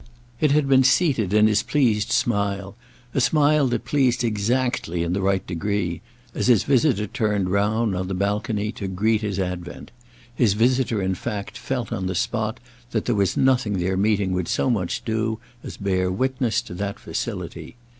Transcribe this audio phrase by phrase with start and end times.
[0.39, 5.45] It had been seated in his pleased smile—a smile that pleased exactly in the right
[5.45, 9.91] degree—as his visitor turned round, on the balcony, to greet his advent;
[10.33, 12.59] his visitor in fact felt on the spot
[12.89, 16.97] that there was nothing their meeting would so much do as bear witness to that
[16.99, 17.75] facility.